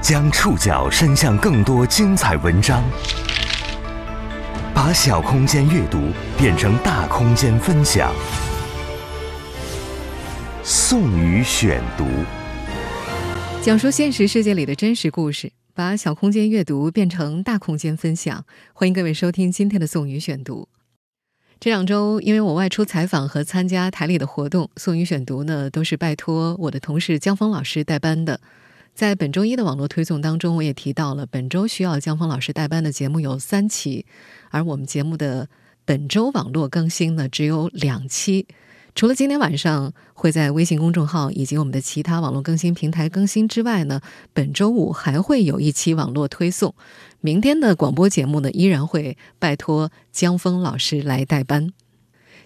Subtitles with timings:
[0.00, 2.82] 将触角伸向更多精彩文章，
[4.74, 6.08] 把小空间阅读
[6.38, 8.10] 变成大空间分享。
[10.64, 12.06] 宋宇选读，
[13.60, 18.42] 讲述现实世界里的真实故事，把小空间阅读变成大空间分享。
[18.72, 20.66] 欢迎各位收听今天的宋宇选读。
[21.60, 28.40] 这两周，因为我外出采访和参加台里的活动，宋宇选读呢都是拜托我的同事江峰老师代班的。
[29.00, 34.04] 在本周一的网络推送当中，我也提到了本周需要江峰老师代班的节目有三期，
[34.50, 35.48] 而我们节目的
[35.86, 38.46] 本周网络更新呢只有两期。
[38.94, 44.02] 除了今天晚上会在微信公众号以及我们的其他网络更新平台更新之外呢，
[44.34, 46.74] 本周五还会有一期网络推送。
[47.22, 51.72] 明天的广播节目呢，依然会拜托江峰老师来代班。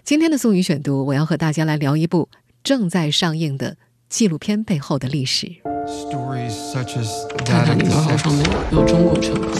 [0.05, 2.29] 今天的宋宇选读，我要和大家来聊一部
[2.63, 3.75] 正在上映的
[4.07, 5.74] 纪录片背后的历史。
[5.85, 9.53] 泰坦尼克号上面有中国乘客。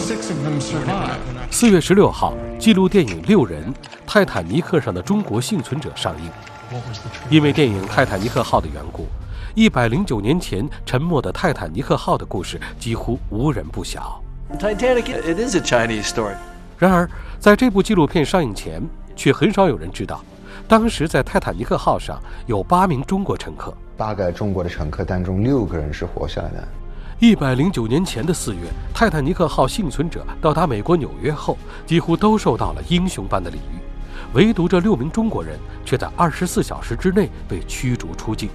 [1.51, 3.71] 四月十六号，纪录电影《六人：
[4.07, 6.31] 泰坦尼克上的中国幸存者》上映。
[7.29, 9.05] 因为电影《泰坦尼克号》的缘故，
[9.53, 14.19] 一百零九年前沉没的泰坦尼克号的故事几乎无人不晓。
[14.57, 16.33] Titanic，it is a Chinese story。
[16.79, 17.07] 然而，
[17.39, 18.81] 在这部纪录片上映前，
[19.15, 20.23] 却很少有人知道，
[20.67, 23.71] 当时在泰坦尼克号上有八名中国乘客。
[23.97, 26.67] 大概中国的乘客当中，六个人是活下来的。
[27.19, 28.61] 一百零九年前的四月，
[28.93, 33.79] 泰坦尼克号幸存者到达美国纽约后，几乎都受到了英雄般的礼遇，
[34.33, 38.49] 唯独这六名中国人却在二十四小时之内被驱逐出境。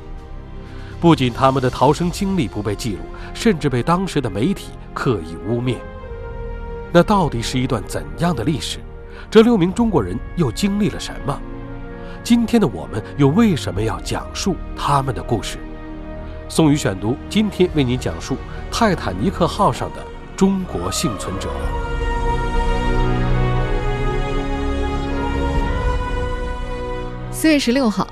[1.01, 3.03] 不仅他们的逃生经历不被记录，
[3.33, 5.77] 甚至被当时的媒体刻意污蔑。
[6.93, 8.79] 那到底是一段怎样的历史？
[9.31, 11.41] 这六名中国人又经历了什么？
[12.23, 15.59] 今天的我们又为什么要讲述他们的故事？
[16.49, 18.37] 宋宇选读今天为您讲述
[18.71, 20.05] 泰坦尼克号上的
[20.37, 21.49] 中国幸存者。
[27.33, 28.07] 四月十六号，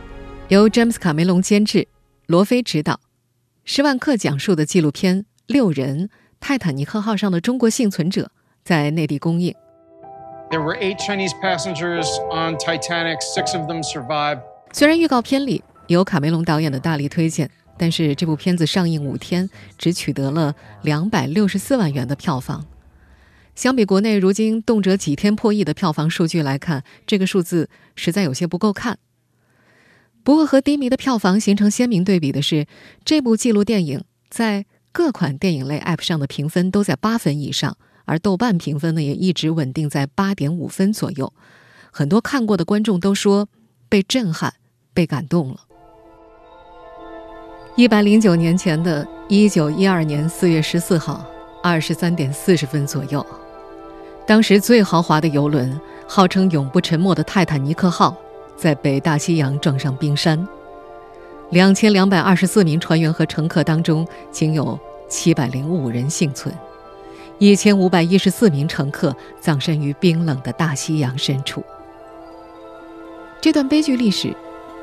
[0.48, 1.86] 由詹姆斯·卡梅隆监制、
[2.26, 2.98] 罗菲执导、
[3.64, 6.08] 施万克讲述的纪录片《六人：
[6.40, 8.22] 泰坦尼克号上的中国幸存者》
[8.64, 9.54] 在内地公映。
[10.50, 13.20] There were eight Chinese passengers on Titanic.
[13.20, 14.40] Six of them survived.
[14.72, 22.64] 虽然预告片里有卡梅隆导演的大力推荐，但是这部片子上映五天只取得了两百六十四万元的票房。
[23.54, 28.98] 相比国内如今动辄几天破亿的票房数据来看，这个数字实在有些不够看。
[30.22, 32.66] 不过和低迷的票房形成鲜明对比的是，
[33.04, 37.76] 这部纪录电影在各款电影类 App 上的评分都在八分以上。
[38.08, 41.30] 而豆瓣评分呢，也一直稳定在八点五分左右。
[41.90, 43.48] 很多看过的观众都说
[43.88, 44.54] 被震撼、
[44.94, 45.60] 被感动了。
[47.76, 51.24] 一百零九年前的一九一二年四月十四号
[51.62, 53.24] 二十三点四十分左右，
[54.26, 58.16] 当时最豪华的游轮，号称永不沉没的泰坦尼克号，
[58.56, 60.48] 在北大西洋撞上冰山。
[61.50, 66.54] 两千两百二十四名船员和乘客当中，仅有七百零五人幸存。
[67.38, 71.62] 一千五百一十四名乘客葬身于冰冷的大西洋深处。
[73.40, 74.34] 这段悲剧历史，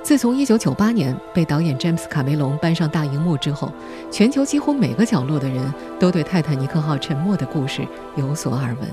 [0.01, 3.69] 自从一九九八年被导演詹姆斯·卡梅隆搬上大荧幕之后，
[4.09, 7.85] 全球几乎每个角落的人都对泰坦尼克号沉没的故事
[8.15, 8.89] 有所耳闻。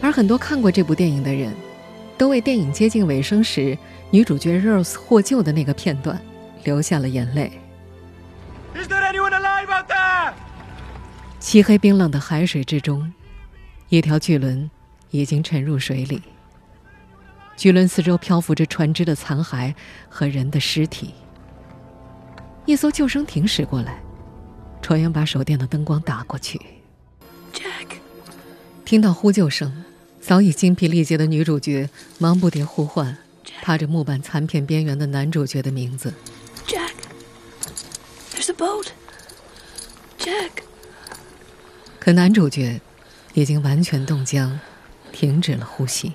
[0.00, 1.52] 而很多看过这部电影的人，
[2.16, 3.76] 都为电影接近尾声时
[4.10, 6.18] 女主角 Rose 获救的那个片段
[6.64, 7.52] 流下了眼泪。
[11.48, 13.10] 漆黑冰冷的海水之中，
[13.88, 14.70] 一条巨轮
[15.10, 16.20] 已经沉入水里。
[17.56, 19.74] 巨轮四周漂浮着船只的残骸
[20.10, 21.14] 和人的尸体。
[22.66, 23.98] 一艘救生艇驶过来，
[24.82, 26.60] 船员把手电的灯光打过去。
[27.54, 27.96] Jack，
[28.84, 29.84] 听到呼救声，
[30.20, 31.88] 早已精疲力竭的女主角
[32.18, 33.16] 忙不迭呼唤
[33.62, 36.12] 趴着木板残片边缘的男主角的名字。
[36.66, 38.88] Jack，there's a boat。
[40.18, 40.67] Jack。
[42.08, 42.80] 可男主角
[43.34, 44.58] 已经完全冻僵，
[45.12, 46.10] 停止了呼吸。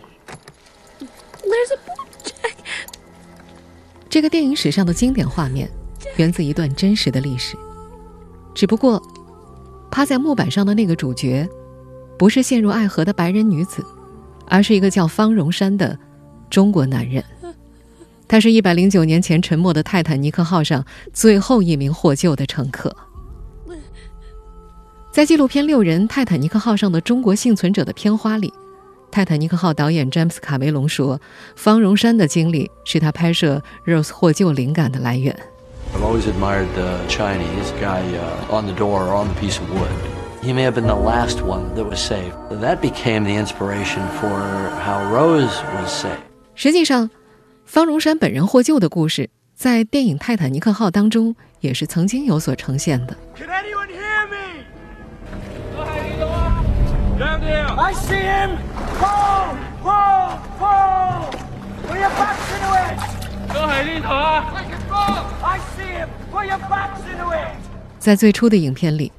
[4.09, 5.69] 这个电影史上的经典画面，
[6.15, 7.55] 源自一段真实的历史。
[8.55, 8.99] 只不过，
[9.91, 11.47] 趴在木板上的那个主角，
[12.17, 13.85] 不是陷入爱河的白人女子，
[14.47, 15.99] 而是一个叫方荣山的
[16.49, 17.23] 中国男人。
[18.27, 22.97] 他是一百零九年前沉没的泰坦尼克号上最后一名获救的乘客。
[25.13, 28.51] 在纪录片《六人：泰坦尼克号上的中国幸存者》的片花里，
[29.11, 31.21] 泰坦尼克号导演詹姆斯·卡梅隆说
[31.55, 35.37] ：“方荣山的经历是他拍摄 Rose 获救灵感的来源。”
[35.93, 39.69] I've always admired the Chinese guy uh, on the door or on the piece of
[39.69, 39.87] wood.
[40.41, 42.33] He may have been the last one that was saved.
[42.59, 44.41] That became the inspiration for
[44.83, 46.23] how Rose was saved.
[46.55, 47.11] 实际上，
[47.67, 53.15] 方荣山本人获救的故事，在电影《泰坦尼克号》当中也是曾经有所呈现的。
[53.35, 53.47] Can
[57.75, 58.57] I see him!
[58.99, 59.57] Pull!
[59.81, 60.37] Pull!
[60.59, 61.31] Pull!
[61.87, 62.99] Put your backs into it!
[63.49, 65.25] I can pull!
[65.41, 66.09] I see him!
[66.31, 67.55] Put your backs into it!
[67.99, 69.11] 在最初的影片里，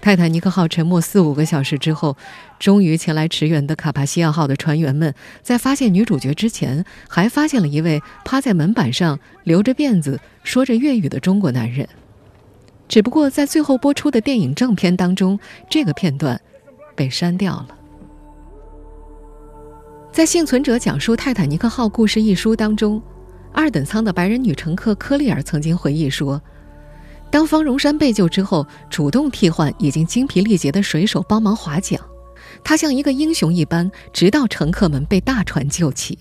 [0.00, 2.16] 泰坦尼克号沉没四五个小时之后，
[2.58, 11.88] 终于前来驰援的卡帕西亚号的船员们，在发现女主角之前，还发现了一位趴在门板上、留着辫子、说着粤语的中国男人。
[12.88, 15.38] 只不过在最后播出的电影正片当中，
[15.70, 16.40] 这个片段
[16.96, 17.68] 被删掉了。
[20.12, 23.02] 在《幸存者讲述泰坦尼克号故事》一书当中，
[23.50, 26.38] 二等舱的白人女乘客科利尔曾经回忆说。
[27.30, 31.98] 当方荣山被救之后，主动替换已经精疲力竭的水手帮忙划桨，
[32.62, 36.18] 他像一个英雄一般，直到乘客们被大船救起。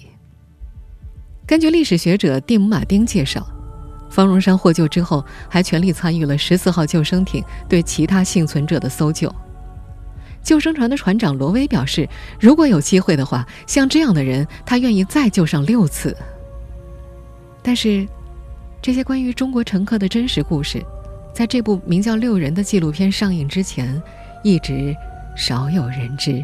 [1.45, 3.45] 根据历史学者蒂姆·马丁介绍，
[4.09, 9.29] 方荣山获救之后，还全力参与了十四号救生艇对其他幸存者的搜救。
[10.43, 12.07] 救生船的船长罗威表示，
[12.39, 16.15] 如果有机会的话，像这样的人，他愿意再救上六次。
[17.61, 18.07] 但是，
[18.81, 20.83] 这些关于中国乘客的真实故事。
[21.33, 24.01] 在这部名叫《六人》的纪录片上映之前，
[24.43, 24.93] 一直
[25.37, 26.43] 少有人知。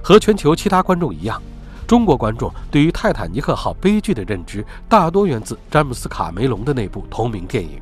[0.00, 1.42] 和全球其他观众一样，
[1.86, 7.80] 中国观众对于泰坦尼克号悲剧的认知大多源自詹姆斯·卡梅隆的那部同名电影。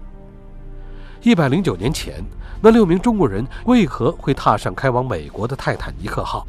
[1.23, 2.25] 一百零九年前，
[2.65, 6.47] 那六名中国人为何会踏上开往美国的泰坦尼克号？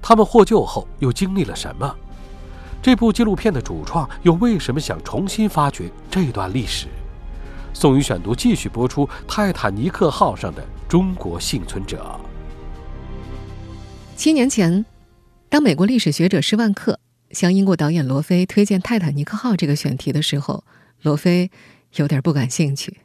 [0.00, 1.94] 他们获救后又经历了什么？
[2.82, 6.86] 这部纪录片的主创又为什么想重新发掘这段历史？
[7.74, 12.18] 宋宇选读继续播出《泰坦尼克号》上的中国幸存者。
[14.16, 14.86] 七年前，
[15.50, 16.98] 当美国历史学者施万克
[17.32, 20.64] 向英国导演罗非推荐《泰坦尼克号》这个选题的时候，
[21.02, 21.50] 罗非
[21.96, 23.00] 有点不感兴趣。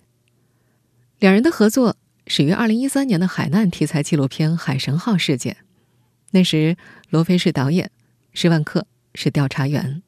[1.19, 5.57] 两人的合作始于二零一三年的海难题材纪录片《海神号》事件，
[6.31, 6.75] 那时
[7.09, 7.91] 罗非是导演，
[8.33, 8.85] 施万克。
[9.17, 10.03] 是调查员，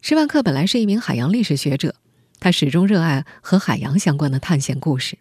[0.00, 1.94] 施万克本来是一名海洋历史学者，
[2.40, 5.18] 他始终热爱和海洋相关的探险故事。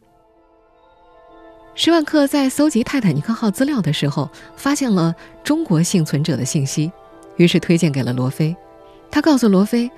[1.75, 5.13] 施万克在搜集泰坦尼克号资料的时候，发现了
[5.43, 6.89] 中国幸存者的信息，
[7.35, 8.55] 于是推荐给了罗非。
[9.11, 9.91] 他告诉罗非，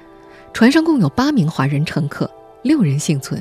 [0.52, 2.28] 船上共有八名华人乘客，
[2.64, 3.40] 六人幸存。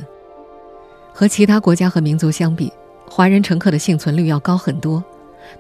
[1.13, 2.73] 和其他国家和民族相比，
[3.09, 5.03] 华人乘客的幸存率要高很多。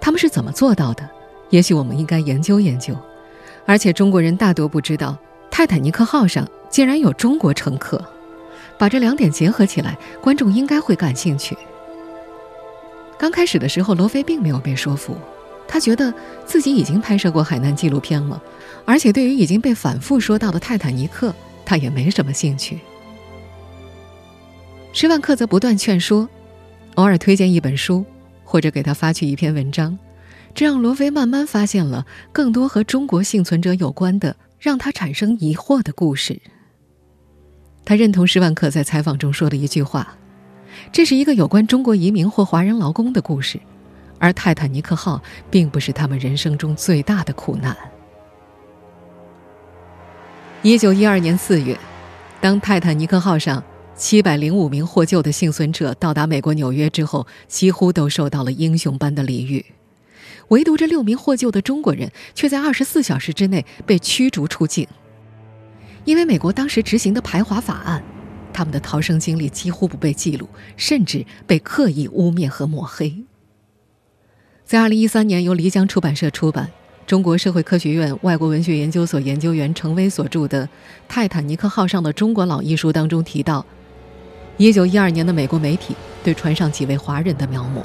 [0.00, 1.08] 他们是怎么做到的？
[1.50, 2.96] 也许我们应该研究研究。
[3.66, 5.16] 而且中国人大多不知道，
[5.50, 8.02] 泰坦尼克号上竟然有中国乘客。
[8.78, 11.56] 把这两点结合起来，观众应该会感兴趣。
[13.19, 15.16] 刚开始的时候，罗非并没有被说服，
[15.69, 16.12] 他觉得
[16.44, 18.43] 自己已经拍摄过海难纪录片了，
[18.84, 21.32] 而且对于已经被反复说到的泰坦尼克，
[21.64, 22.81] 他也没什么兴趣。
[24.93, 26.29] 施万克则不断劝说，
[26.97, 28.05] 偶尔推荐一本书，
[28.44, 29.99] 或者给他发去一篇文章。
[30.55, 36.39] 这让罗非慢慢发现了更多和中国幸存者有关的、让他产生疑惑的故事。
[37.87, 40.15] 他认同施万克在采访中说的一句话
[40.93, 43.58] ：“这是一个有关中国移民或华人劳工的故事，
[44.19, 47.75] 而泰坦尼克号并不是他们人生中最大的苦难。”
[50.61, 51.79] 一九一二年四月，
[52.43, 59.65] 当泰坦尼克号上七百零五名获救的幸存者到达美国纽约之后，几乎都受到了英雄般的礼遇。
[60.49, 64.87] 唯独这六名获救的中国人，却在二十四小时之内被驱逐出境。
[66.05, 68.03] 因为美国当时执行的排华法案，
[68.53, 73.25] 他们的逃生经历几乎不被记录，甚至被刻意污蔑和抹黑。
[74.65, 76.69] 在二零一三年由漓江出版社出版、
[77.06, 80.67] 中国社会科学院外国文学研究所研究员程威所著的
[81.08, 83.65] 《泰坦尼克号上的中国佬》一书当中提到，
[84.59, 87.82] 一九一二年的美国媒体对船上几位华人的描摹。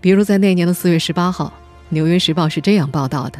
[0.00, 1.46] 比如在那年的四月十八号，
[1.90, 3.38] 《纽约时报》是这样报道的：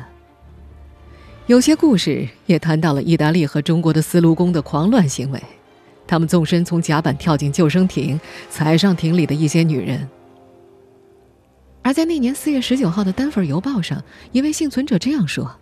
[1.47, 5.43] 有些故事也谈到了意大利和中国的丝路工的狂乱行为，
[6.07, 10.09] 他们纵身从甲板跳进救生艇，踩上艇里的一些女人。
[11.83, 15.57] 而在那年四月十九号的《丹佛邮报》上，一位幸存者这样说：“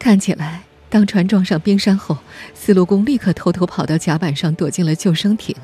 [0.00, 2.16] 看起来，当船撞上冰山后，
[2.54, 5.54] 丝路公立刻偷偷跑到甲板上躲进了救生艇。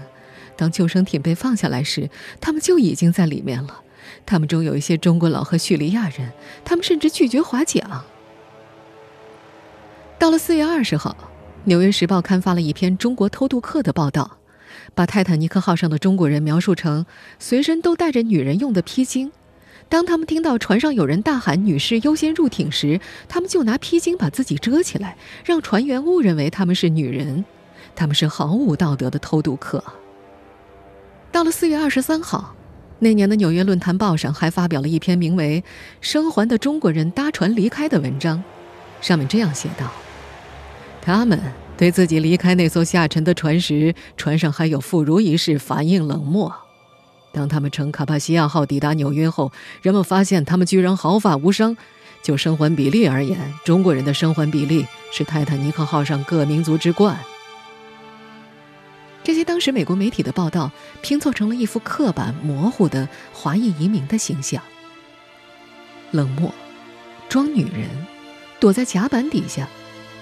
[0.57, 2.11] 当救生艇被放下来时，
[2.41, 3.81] 他们就已经在里面了。”
[4.27, 6.33] 他们中有一些中国佬和叙利亚人，
[6.65, 7.83] 他们甚至拒绝划桨。
[10.19, 11.17] 到了四月二十号，
[11.65, 14.39] 纽约时报》刊发了一篇中国偷渡客的报道，
[14.95, 17.07] 把泰坦尼克号上的中国人描述成
[17.39, 19.31] 随身都带着女人用的披巾。
[19.89, 27.45] 当他们听到船上有人大喊“女士优先入艇”时，他们就拿披巾把自己遮起来，让船员误认为他们是女人。
[27.95, 29.85] 他们是毫无道德的偷渡客。
[31.31, 32.55] 到了四月二十三号，
[33.01, 35.63] 那年的《纽约论坛报》上还发表了一篇名为
[36.01, 38.43] 《生还的中国人搭船离开》的文章，
[39.03, 39.91] 上面这样写道
[41.03, 41.39] ：“他们
[41.77, 46.51] 对自己离开那艘下沉的船时，船上还有妇孺一事反应冷漠。
[47.33, 51.77] 当他们乘卡帕西亚号抵达纽约后，人们发现他们居然毫发无伤。
[52.23, 57.19] 就生还比例而言，中国人的生还比例是泰坦尼克号上各民族之冠。”
[59.25, 60.71] 这些当时美国媒体的报道
[61.01, 64.63] 拼凑成了一幅刻板模糊的华裔移民的形象：
[66.11, 66.53] 冷漠、
[67.29, 67.89] 装女人、
[68.61, 69.69] 躲在甲板底下、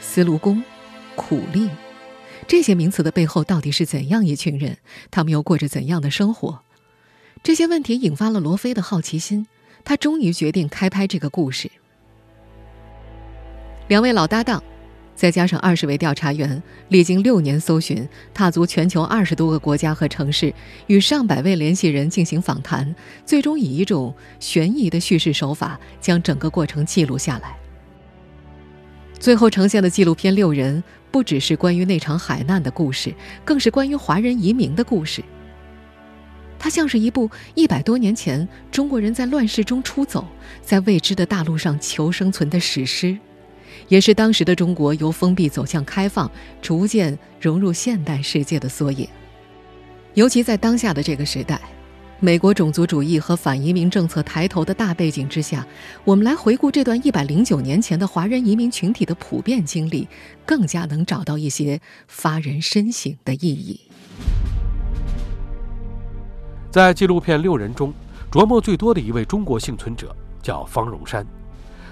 [0.01, 0.63] 司炉工、
[1.17, 1.69] 苦力。
[2.47, 4.79] 这些名词的背后到底是怎样一群人？
[5.11, 6.61] 他们又过着怎样的生活？
[7.43, 9.47] 这些问题引发了罗非的好奇心，
[9.85, 11.71] 他终于决定开拍这个故事。
[13.89, 14.63] 两位老搭档。
[15.17, 20.51] 再加上二十位调查员，历经六年搜寻，踏足全球二十多个国家和城市，
[20.87, 22.95] 与上百位联系人进行访谈，
[23.27, 27.55] 最终以一种悬疑的叙事手法将整个过程记录下来。
[29.19, 35.23] 最后呈现的纪录片《六人》不只是关于那场海难的故事，更是关于华人移民的故事。
[36.61, 40.27] 它像是一部一百多年前中国人在乱世中出走，
[40.61, 43.19] 在未知的大陆上求生存的史诗。
[43.89, 49.09] 也是当时的中国由封闭走向开放，逐渐融入现代世界的缩影。
[50.13, 51.59] 尤其在当下的这个时代，
[52.21, 55.67] 美国种族主义和反移民政策抬头的大背景之下，
[56.05, 60.07] 我们来回顾这段一百零九年前的华人移民群体的普遍经历，
[60.45, 63.81] 更加能找到一些发人深省的意义。
[66.71, 67.93] 在纪录片《六人》中，
[68.31, 71.27] 琢磨最多的一位中国幸存者叫方荣山。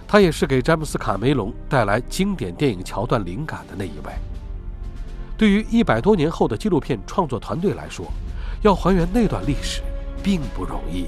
[0.06, 4.12] 他也是给詹姆斯·卡梅隆带来经典电影桥段灵感的那一位。
[5.37, 8.06] 对于一百多年后的纪录片创作团队来说，
[8.62, 9.82] 要还原那段历史
[10.23, 11.06] 并不容易。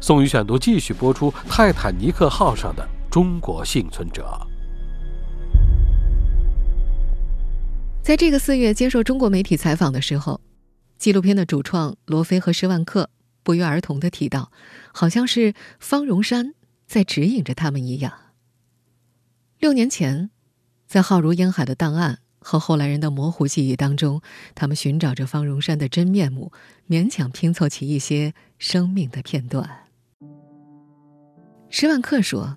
[0.00, 4.26] 宋宇选读继续播出《泰坦尼克号上的中国幸存者》。
[8.02, 10.40] 在这个四月接受中国媒体采访的时候，
[11.02, 13.10] 纪录片的主创罗非和施万克
[13.42, 14.52] 不约而同的提到，
[14.92, 16.54] 好像是方荣山。
[16.86, 18.12] 在指引着他们一样。
[19.58, 20.30] 六年前，
[20.86, 24.22] 在浩如烟海的档案和后来人的模糊记忆当中，
[24.54, 26.52] 他们寻找着方荣山的真面目，
[26.88, 29.88] 勉强拼凑起一些生命的片段。
[31.68, 32.56] 施万克说：“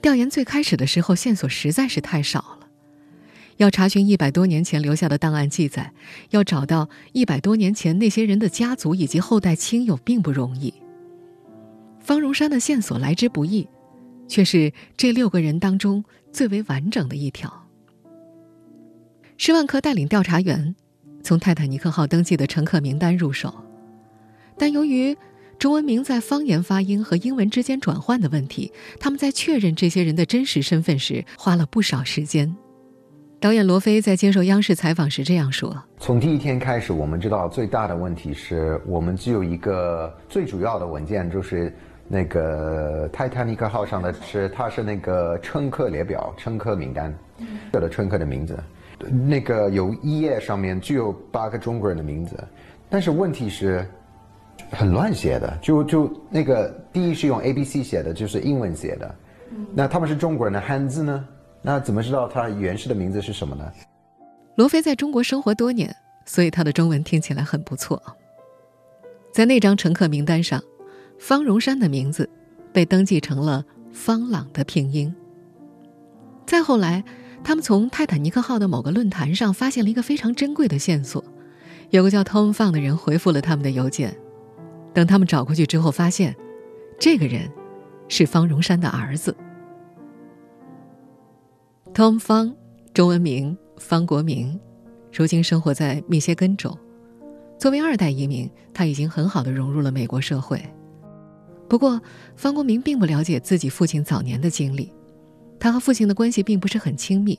[0.00, 2.61] 调研最开始的时候，线索实在是太少了。
[3.62, 5.92] 要查询一百多年前留下的档案记载，
[6.30, 10.74] 要找到一百多年前那些人的家族以及后代亲友，并不容易。”
[12.02, 13.68] 方荣山的线索来之不易，
[14.26, 17.68] 却是这六个人当中最为完整的一条。
[19.36, 20.74] 施万克带领调查员
[21.22, 23.54] 从泰坦尼克号登记的乘客名单入手，
[24.58, 25.16] 但由于
[25.56, 32.52] 中文名在方言发音和英文之间转换的问题，他们在确认这些人的真实身份时花了不少时间。
[33.42, 41.74] 导演罗非在接受央视采访时这样说：“从第一天开始，我们知道最大的问题是我们只有一个最主要的文件，就是。”
[42.08, 47.14] 那个泰坦尼克号上的是，它是那个乘客列表、乘客名单，
[47.72, 48.58] 有的乘客的名字。
[49.08, 52.36] 那个有一页上面只有八个中国人的名字，
[52.90, 53.86] 但是问题是，
[54.72, 55.56] 很乱写的。
[55.62, 59.14] 就就那个第一是用 A B C 写的，就是英文写的。
[59.72, 61.24] 那他们是中国人的汉字呢？
[61.62, 63.72] 那怎么知道他原始的名字是什么呢？
[64.56, 65.94] 罗非在中国生活多年，
[66.26, 68.02] 所以他的中文听起来很不错。
[69.32, 70.62] 在那张乘客名单上。
[71.18, 72.28] 方荣山的名字
[72.72, 75.14] 被登记成了方朗的拼音。
[76.44, 77.04] 再后来，
[77.44, 81.22] 他们从泰坦尼克号的某个论坛上发现了一个非常珍贵的线索，
[81.90, 84.16] 有个叫 Tom fan 的人回复了他们的邮件。
[84.92, 86.34] 等他们找过去之后，发现
[86.98, 87.48] 这个人
[88.08, 89.32] 是方荣山的儿子。
[91.94, 92.54] Tom Fang，
[92.94, 94.58] 中文名方国明，
[95.12, 96.74] 如今生活在密歇根州。
[97.58, 100.58] 作为二代移民，他已经很好的融入了美国社会。
[101.68, 102.00] 不过，
[102.34, 104.90] 方国明并不了解自己父亲早年的经历，
[105.60, 107.38] 他和父亲的关系并不是很亲密，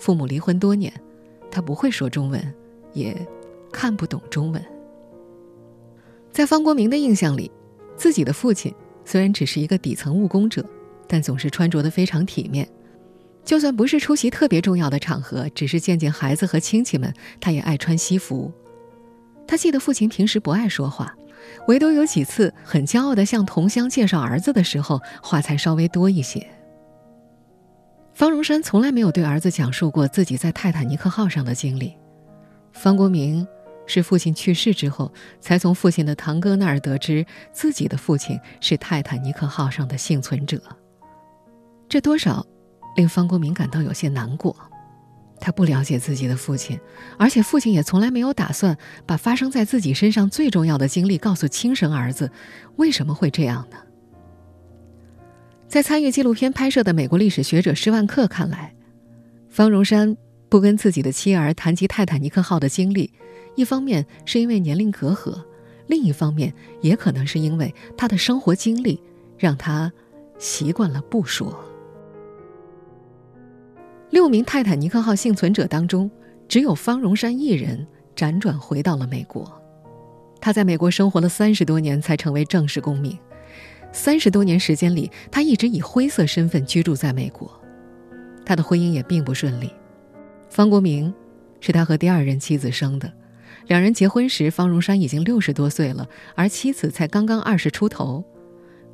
[0.00, 0.92] 父母离婚多年，
[1.48, 2.54] 他不会说中文，
[2.92, 3.16] 也
[3.70, 4.60] 看不懂中文。
[6.32, 7.48] 在方国明的印象里，
[7.96, 10.68] 自己的父亲虽然只是一个底层务工者，
[11.06, 12.68] 但总是穿着的非常体面，
[13.44, 18.52] 就算不是出席特别重要的场合，只是见见孩子和亲戚们，他也爱穿西服。
[19.46, 21.14] 他记得父亲平时不爱说话，
[21.66, 26.46] 唯独有几次很骄傲地向同乡介绍儿子的时候，话才稍微多一些。
[28.14, 31.94] 方荣山从来没有对儿子讲述过自己在泰坦尼克号上的经历。
[32.72, 33.46] 方国明
[33.86, 40.62] 是父亲去世之后，才从父亲的堂哥那儿得知自己的父亲是泰坦尼克号上的幸存者。
[41.88, 42.46] 这多少
[42.96, 44.54] 令方国明感到有些难过。
[45.40, 46.78] 他不了解自己的父亲，
[47.18, 52.30] 而且父亲也从来没有打算把发生在自己身上最重要的经历告诉亲生儿子。
[52.76, 53.76] 为什么会这样呢？
[55.66, 58.72] 在参与纪录片拍摄的美国历史学者施万克看来，
[59.48, 60.16] 方荣山
[60.48, 63.12] 不跟自己的妻儿谈及泰坦尼克号的经历，
[63.56, 65.42] 一方面是因为年龄隔阂，
[65.88, 69.02] 另一方面也可能是因为他的生活经历
[69.36, 69.90] 让他
[70.38, 71.71] 习惯了不说。
[74.12, 76.10] 六名泰坦尼克号幸存者当中，
[76.46, 79.50] 只有方荣山一人辗转回到了美国。
[80.38, 83.18] 他在美国生活了三十多年，才成为正式公民。
[83.90, 87.50] 三十多年时间里，他一直以灰色身份居住在美国。
[88.44, 89.72] 他的婚姻也并不顺利。
[90.50, 91.12] 方国明
[91.60, 93.10] 是他和第二任妻子生的，
[93.66, 98.22] 两人结婚时，方荣山已经六十多岁了，而妻子才刚刚二十出头。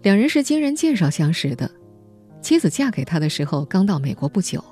[0.02, 1.68] 两人是经人介绍相识的，
[2.40, 4.62] 妻子嫁给他的时候刚到美国不久。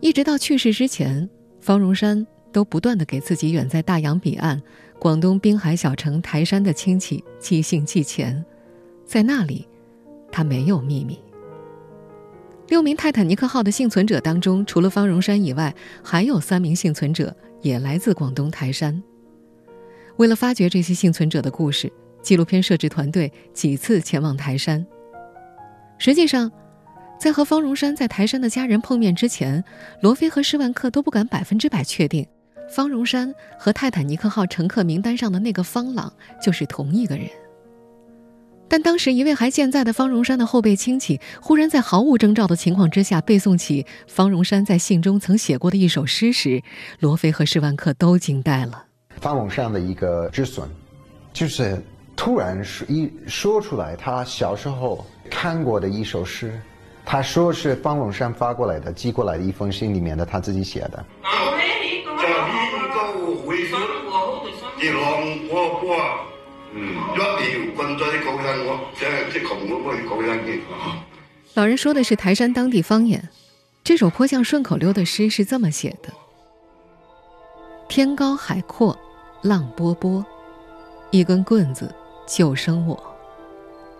[0.00, 1.28] 一直到去世之前，
[1.60, 4.62] 方荣山都不断的给自己远在大洋彼岸、
[4.98, 8.44] 广东滨海小城台山的亲戚寄信寄钱，
[9.04, 9.66] 在那里，
[10.30, 11.18] 他没有秘密。
[12.68, 19.02] 六名泰坦尼克号的幸存者当中，除了方荣山以外，还有三名幸存者也来自广东台山。
[20.16, 24.86] 为了发掘这些幸存者的故事，纪录片摄制团队几次前往台山。
[25.98, 26.50] 实际上。
[27.18, 29.62] 在和方荣山在台山的家人碰面之前，
[30.00, 32.24] 罗非和施万克都不敢百分之百确定，
[32.70, 37.26] 方荣山和泰坦尼克号乘客名单上的那个方朗就是同一个人。
[38.68, 46.62] 但当时一位还健在的方荣山的后辈亲戚，忽然在毫无征兆的情况之下背诵起方荣山在信中曾写过的一首诗时，
[47.00, 48.84] 罗非和施万克都惊呆了。
[49.20, 50.68] 方荣山的一个止损，
[51.32, 51.82] 就是
[52.14, 56.60] 突然说一说出来，他小时候看过的一首诗。
[57.10, 61.02] 他说是方龙山发过来的，寄过来的一封信里面的，他自己写的。
[71.54, 73.26] 老人说的是台山当地方言，
[73.82, 76.12] 这首颇像顺口溜的诗是这么写的：
[77.88, 78.94] 天高海阔，
[79.40, 80.22] 浪波波，
[81.10, 81.90] 一根棍子
[82.26, 83.02] 救生我，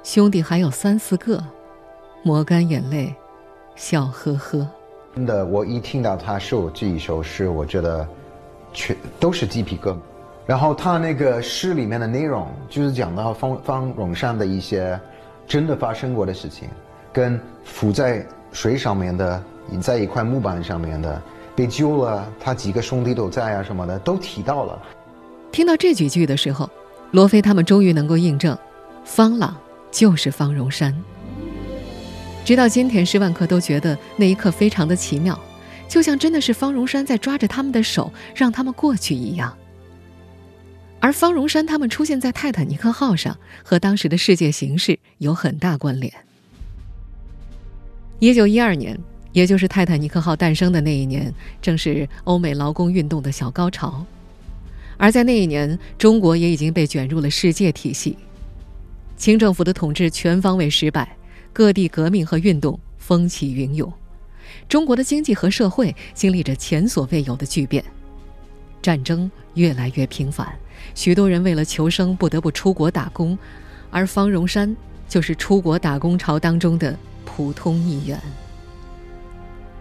[0.05, 1.42] 兄弟还有三四个。
[2.22, 3.14] 抹干眼泪，
[3.76, 4.66] 笑呵呵。
[5.14, 8.07] 真的，我一听到他说这一首诗，我觉得
[8.72, 9.96] 全都是鸡皮疙瘩。
[10.46, 14.98] 然后他那个诗里面的内容，就是讲到方方荣山的一些
[15.46, 16.68] 真的发生过的事情，
[17.12, 19.42] 跟浮在水上面的，
[19.81, 21.20] 在一块木板上面的
[21.54, 24.78] 被救了，他几个兄弟都在啊什么的，都提到了。
[25.52, 26.68] 听到这几句的时候，
[27.11, 28.57] 罗非他们终于能够印证，
[29.04, 29.57] 方朗
[29.90, 30.94] 就是方荣山。
[32.44, 35.38] 直到今天，施万克都觉得那一刻非常的奇妙，
[35.87, 39.55] 就像真的是方荣山在抓着他们的手，让他们过去一样。
[40.98, 46.12] 而方荣山他们出现在泰坦尼克号上，和当时的世界形势有很大关联。
[48.18, 48.98] 一九一二年，
[49.33, 54.05] 也就是泰坦尼克号诞生的那一年，正是欧美劳工运动的小高潮，
[54.96, 58.16] 而在那一年，中国也已经被卷入了世界体系，
[59.18, 61.17] 清政府的统治全方位失败。
[61.59, 63.92] 各地革命和运动风起云涌，
[64.68, 67.85] 中国的经济和社会经历着前所未有的巨变，
[68.81, 70.57] 战争越来越频繁，
[70.94, 73.37] 许多人为了求生不得不出国打工，
[73.90, 74.73] 而方荣山
[75.09, 78.23] 就是出国打工潮当中的普通一员。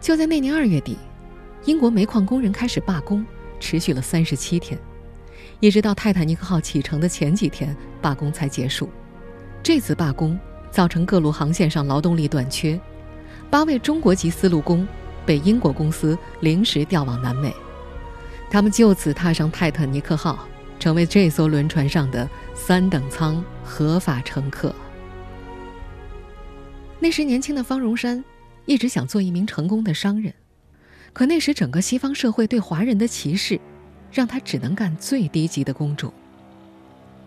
[0.02, 0.98] 就在那年二月底，
[1.66, 3.24] 英国煤矿工人开始罢工，
[3.60, 4.80] 持续了三十七天，
[5.60, 8.90] 一直到泰坦尼克号启程的前几天，罢工才结束。
[9.62, 10.40] 这次罢工。
[10.78, 12.80] 造成各路航线上劳动力短缺，
[13.50, 14.88] 八位中国籍丝路工
[15.26, 17.52] 被英国公司临时调往南美，
[18.48, 20.48] 他们就此踏上泰坦尼克号，
[20.80, 24.72] 成为这艘轮船上的三等舱合法乘客。
[27.00, 28.24] 那时年轻的方荣山
[28.68, 30.32] 一直想做一名成功的商人，
[31.12, 33.60] 可那时整个西方社会对华人的歧视，
[34.12, 36.14] 让他只能干最低级的公主。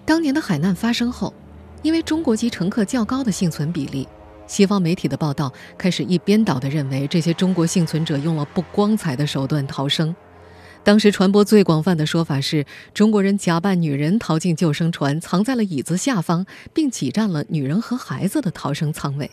[0.05, 1.35] 当年的海难发生后。
[1.83, 4.07] 因为中国籍乘客较高的幸存比例，
[4.47, 10.15] 西方媒体的报道开始一边倒地认为这些中国幸存者用了不光彩的手段逃生。
[10.83, 12.65] 当时传播最广泛的说法是，
[12.95, 19.31] 中国人假扮女人逃进救生船，藏在了椅子下方，并挤占了女人和孩子的逃生舱位。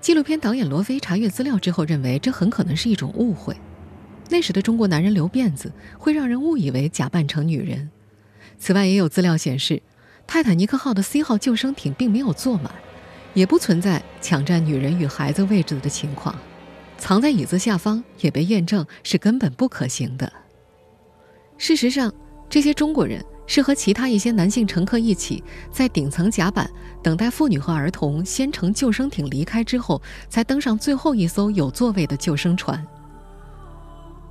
[0.00, 3.56] 纪录片导演罗飞查阅资料之后认为，这很可能是一种误会。
[4.30, 7.90] 那时的中国男人留辫子，会让人误以为假扮成女人。
[8.58, 9.82] 此外，也有资料显示，
[10.28, 12.70] 泰坦尼克号的 C 号救生艇并没有坐满，
[13.32, 16.38] 也不存在抢占女人与孩子位置的情况。
[16.98, 20.30] 藏在椅子下方也被验证是根本不可行的。
[21.56, 22.12] 事实上，
[22.50, 26.70] 这些中国人是和其他一些男性乘客一起在顶层甲板
[27.02, 32.86] 等待妇女和儿童先乘救生艇离开之后，才登上最后一艘有座位的救生船。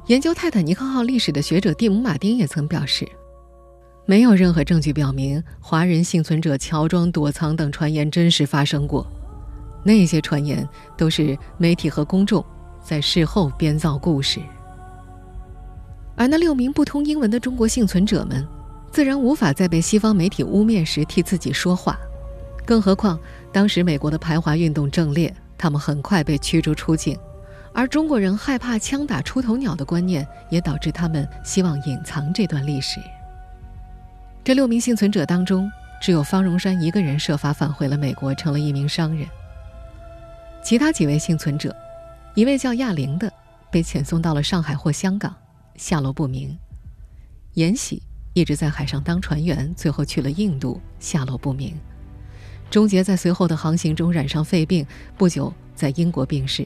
[0.06, 3.10] 研究泰坦尼克号历史的学者蒂姆·马丁也曾表示，
[4.10, 9.06] 没有任何证据表明华人幸存者乔装躲藏等传言真实发生过，
[9.84, 10.68] 那些传言
[10.98, 12.44] 都是媒体和公众。
[12.82, 14.40] 在事后编造故事，
[16.16, 18.48] 而那六名不通英文的中国幸存者们，
[18.94, 22.00] 自然无法在被西方媒体污蔑时替自己说话。
[22.66, 23.20] 更何况，
[23.52, 27.20] 当时美国的排华运动正烈，他们很快被驱逐出境，
[27.74, 33.02] 而中国人害怕枪打出头鸟的观念，也导致他们希望隐藏这段历史。
[34.48, 35.70] 这六名幸存者当中，
[36.02, 39.28] 只有方荣山一个人设法返回了美国，成了一名商人。
[40.64, 41.76] 其他几位幸存者。
[42.34, 43.30] 一位叫亚玲的
[43.70, 45.36] 被遣送到了上海或香港，
[45.76, 46.58] 下落不明；
[47.56, 48.02] 严喜
[48.34, 51.74] 一直在海上当船员，最后去了印度，下落不明；
[52.70, 56.64] 钟杰在随后的航行中染上肺病，不久在英国病逝；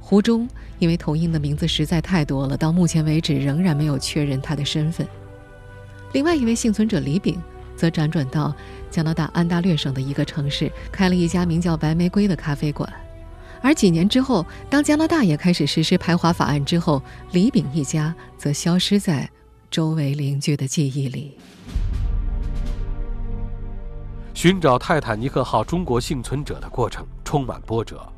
[0.00, 0.48] 胡忠
[0.80, 5.06] 因为同音的名字实在太多了，到目前为止仍然没有确认他的身份。
[6.12, 7.40] 另外一位幸存者李炳
[7.76, 8.54] 则辗转到
[8.90, 12.92] 加拿大安大略省的一个城市，开了一家名叫“白玫瑰”的咖啡馆。
[13.62, 19.28] 而几年之后，当加拿大也开始实施排华法案之后，李炳一家则消失在
[19.70, 21.36] 周围邻居的记忆里。
[24.34, 28.10] 寻找泰坦尼克号中国幸存者的过程充满波折，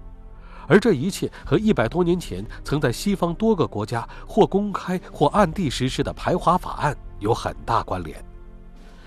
[0.72, 8.24] 而这一切和一百多年前曾在西方多个国家或公开或暗地实施的排华法案有很大关联。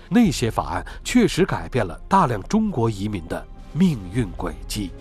[0.08, 4.92] 那些法案确实改变了大量中国移民的命运轨迹。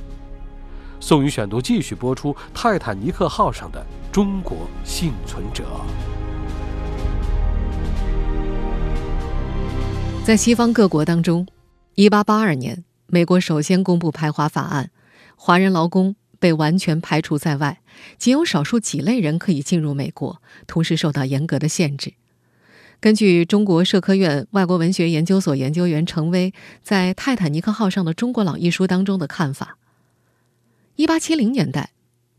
[0.99, 5.65] 宋宇选读继续播出：泰坦尼克号上的中国幸存者。
[10.23, 11.45] 在西方各国当中
[11.93, 14.89] ，1882年，美国首先公布排华法案，
[15.35, 17.81] 华人劳工被完全排除在外，
[18.19, 22.13] 仅有少数几类人可以进入美国，同时受到严格的限制。
[22.99, 26.53] 根据中国社科院外国文学研究所研究员程威
[26.83, 29.79] 在《泰坦尼克号上的中国佬》一书当中的看法。
[30.97, 31.93] 一八七零年代，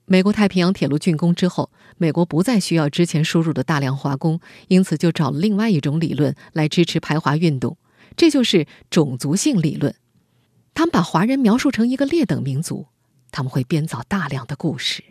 [0.04, 4.38] 美国太平洋铁路竣工之后，美国不再需要之前输入的大量华工，
[4.68, 7.76] 因此就找了另外一种理论来支持排华运动，
[8.16, 9.92] 这就是种族性理论。
[10.74, 12.86] 他们把华人描述成一个劣等民族，
[13.36, 15.04] 他们会编造大量的故事。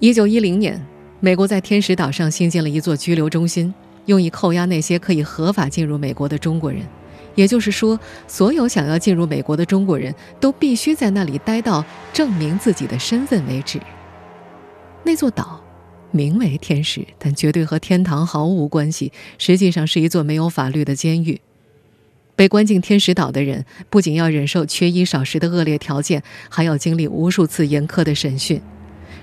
[0.00, 0.84] 一九一零年，
[1.20, 3.72] 美国在天使岛上新建了一座拘留中心，
[4.06, 6.82] 用以扣押那些可以合法进入美国的中国人。
[7.36, 7.96] 也就是说，
[8.26, 13.78] 所有想要进入美国的中国人都必须在那里待到证明自己的身份为止。
[15.04, 15.62] 那座岛
[16.10, 21.40] 名为天使，但绝对和天堂毫无关系，实际上是一座没有法律的监狱。
[22.40, 28.62] 被关进天使岛的人不仅要忍受缺衣少食的恶劣条件，还要经历无数次严苛的审讯，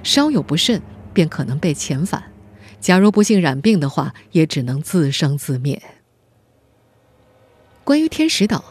[0.03, 0.79] 稍有不慎
[1.15, 2.21] 便可能被遣返。
[2.79, 5.81] 假如不幸染病的话，也只能自生自灭。
[7.83, 8.63] 关于天使岛，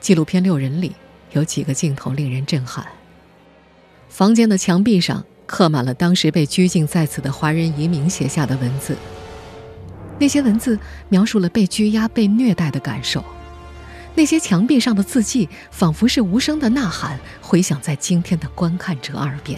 [0.00, 0.92] 纪录片《六人》里
[1.32, 2.86] 有几个镜头令人震撼。
[4.10, 8.94] 房间的墙壁上刻满了当时被拘禁在此的华人移民写下的文字，
[10.18, 13.24] 那些文字描述了被拘押、被虐待的感受。
[14.18, 19.56] 那些墙壁上的字迹仿佛是无声的呐喊，回响在今天的观看者耳边。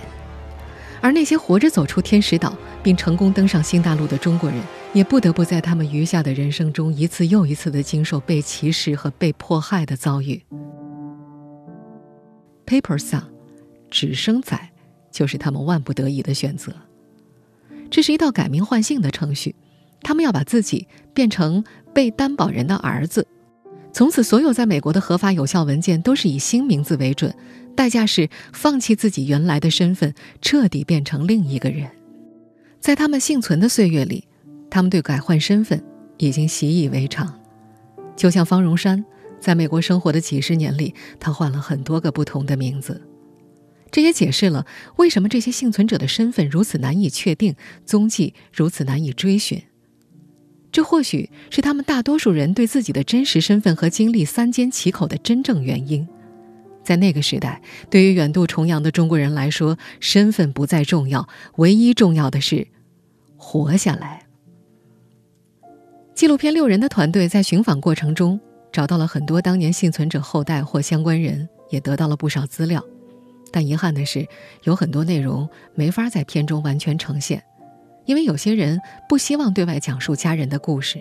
[1.00, 4.60] 而那些活着走出天使岛并成功登上新大陆的中国人，
[4.92, 10.44] 也不得不在他们余下的人生中一次又一次的经受被歧视和被迫害的遭遇。
[12.66, 13.30] Paper 上，
[13.90, 14.60] 纸生仔，
[15.10, 16.70] 就是他们万不得已的选择。
[17.90, 19.54] 这是一道改名换姓的程序，
[20.02, 23.26] 他们要把自己变成被担保人的儿子，
[23.92, 27.34] 从此所有在美国的合法有效文件都是以新名字为准。
[27.76, 31.90] 代价是放弃自己原来的身份，彻底变成另一个人。
[32.78, 34.24] 在他们幸存的岁月里，
[34.68, 35.82] 他们对改换身份
[36.18, 37.40] 已经习以为常。
[38.16, 39.02] 就像方荣山
[39.40, 43.00] 在美国生活的几十年里，他换了很多个不同的名字。
[43.90, 47.54] 这也解释了为什么这些幸存者的身份如此难以确定，
[47.86, 49.62] 踪迹如此难以追寻。
[50.72, 56.06] 这或许是他们大多数人对自己的真实身份和经历三缄其口的真正原因。
[56.82, 62.66] 在那个时代，对于远渡重洋的中国人来说，身份不再重要，唯一重要的是
[63.36, 64.26] 活下来。
[66.14, 68.40] 纪录片《六人》的团队在寻访过程中
[68.72, 72.84] 找到了很多当年幸存者后代或相关人，也得到了不少资料。
[73.52, 74.26] 但遗憾的是，
[74.64, 77.42] 有很多内容没法在片中完全呈现。
[78.10, 81.00] 因为有些人不希望对外讲述家人的故事，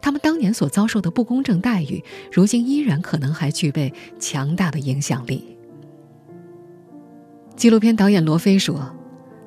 [0.00, 5.56] 他们当年所遭受的不公正待遇，如今依然可能还具备强大的影响力。
[7.54, 8.92] 纪录片导演罗飞说：“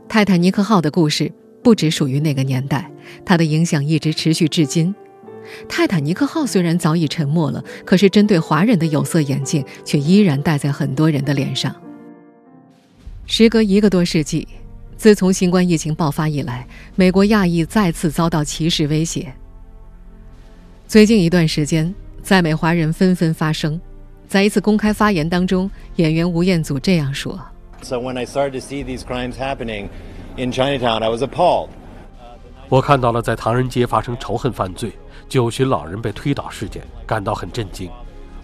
[0.08, 1.30] 泰坦尼克号的故事
[1.62, 2.90] 不只属于那个年代，
[3.26, 4.96] 它的影响一直持续至今。
[5.68, 11.76] 泰坦尼克号虽然早已沉没了，可是针对华人的有色眼镜却依然戴在很多人的脸上。
[13.26, 14.48] 时隔一个多世纪。”
[14.98, 19.34] 自从新冠疫情爆发以来，美国亚裔再次遭到歧视威胁。
[20.88, 23.80] 最近一段时间，在美华人纷纷发声。
[24.28, 27.40] 在一次公开发言当中，演员吴彦祖这样说
[27.82, 29.90] ：“So when I started to see these crimes happening
[30.38, 31.68] in Chinatown, I was appalled.
[32.70, 34.94] 我看到了在唐人街发生仇恨犯罪、
[35.30, 37.90] 九旬老人被推倒事件，感到很震惊。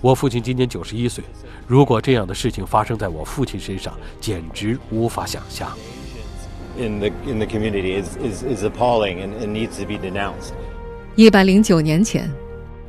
[0.01, 1.23] 我父亲今年九十一岁，
[1.65, 5.71] 如果这样的事情发生在我父亲身上，简直无法想象。”
[6.77, 10.53] In the in the community is is is appalling and, and needs to be denounced.
[11.15, 12.31] 一百零九年前，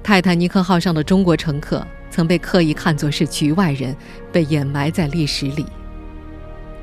[0.02, 3.96] 泰坦尼克号上的中国乘客曾被刻意看作是局外人，
[4.30, 5.66] 被掩埋在历史里。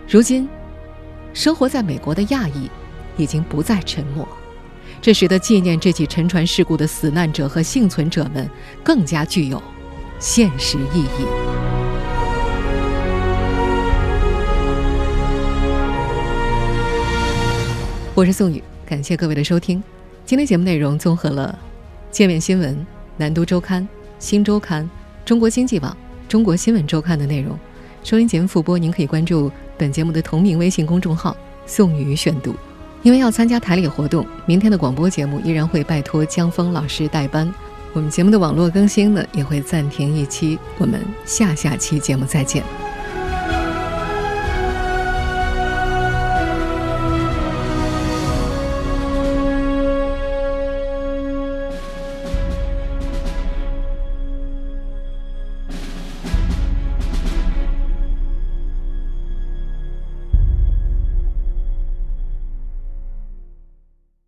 [0.08, 0.48] 如今，
[1.34, 2.70] 生活在美国的亚裔
[3.16, 4.28] 已经不再沉默，
[5.02, 8.50] 这使得纪念这起沉船事故的死难者和幸存者们
[8.84, 9.62] 更加具有
[10.20, 11.89] 现实意义。
[18.20, 19.82] 我是宋宇，感谢各位的收听。
[20.26, 21.58] 今天节目内容综合了
[22.14, 22.76] 《界面新闻》、
[23.16, 23.82] 《南都周刊》、
[24.20, 24.84] 《新周刊》、
[25.24, 25.90] 《中国经济网》、
[26.28, 27.58] 《中国新闻周刊》的内容。
[28.04, 31.34] 收听节目复播，您可以关注本节目的同名微信公众号
[31.66, 32.54] “宋宇选读”。
[33.04, 37.50] 因为要参加台里活动，明天的广播节目依然会拜托江峰老师代班。
[37.94, 40.60] 我们节目的网络更新呢，也会暂停一期。
[40.78, 42.66] 我们下下期节目再见。